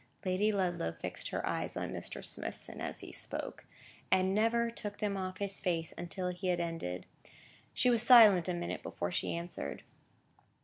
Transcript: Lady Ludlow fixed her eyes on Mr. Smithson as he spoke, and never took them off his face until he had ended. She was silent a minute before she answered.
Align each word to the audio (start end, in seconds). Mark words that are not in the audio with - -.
Lady 0.25 0.51
Ludlow 0.51 0.93
fixed 0.93 1.29
her 1.29 1.45
eyes 1.47 1.77
on 1.77 1.91
Mr. 1.91 2.25
Smithson 2.25 2.81
as 2.81 3.01
he 3.01 3.11
spoke, 3.11 3.65
and 4.11 4.33
never 4.33 4.71
took 4.71 4.97
them 4.97 5.15
off 5.15 5.37
his 5.37 5.59
face 5.59 5.93
until 5.95 6.29
he 6.29 6.47
had 6.47 6.59
ended. 6.59 7.05
She 7.75 7.91
was 7.91 8.01
silent 8.01 8.49
a 8.49 8.53
minute 8.55 8.81
before 8.81 9.11
she 9.11 9.35
answered. 9.35 9.83